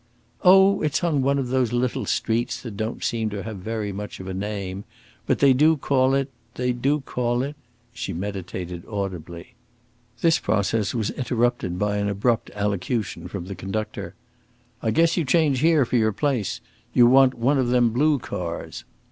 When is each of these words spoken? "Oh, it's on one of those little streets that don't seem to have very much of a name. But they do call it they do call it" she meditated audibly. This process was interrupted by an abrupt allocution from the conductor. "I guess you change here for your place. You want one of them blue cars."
"Oh, 0.43 0.81
it's 0.81 1.03
on 1.03 1.21
one 1.21 1.37
of 1.37 1.49
those 1.49 1.71
little 1.71 2.07
streets 2.07 2.59
that 2.63 2.75
don't 2.75 3.03
seem 3.03 3.29
to 3.29 3.43
have 3.43 3.57
very 3.57 3.91
much 3.91 4.19
of 4.19 4.27
a 4.27 4.33
name. 4.33 4.83
But 5.27 5.37
they 5.37 5.53
do 5.53 5.77
call 5.77 6.15
it 6.15 6.31
they 6.55 6.73
do 6.73 7.01
call 7.01 7.43
it" 7.43 7.55
she 7.93 8.11
meditated 8.11 8.83
audibly. 8.87 9.53
This 10.21 10.39
process 10.39 10.95
was 10.95 11.11
interrupted 11.11 11.77
by 11.77 11.97
an 11.97 12.09
abrupt 12.09 12.49
allocution 12.55 13.27
from 13.27 13.45
the 13.45 13.53
conductor. 13.53 14.15
"I 14.81 14.89
guess 14.89 15.17
you 15.17 15.23
change 15.23 15.59
here 15.59 15.85
for 15.85 15.97
your 15.97 16.13
place. 16.13 16.61
You 16.95 17.05
want 17.05 17.35
one 17.35 17.59
of 17.59 17.67
them 17.67 17.91
blue 17.91 18.17
cars." 18.17 18.85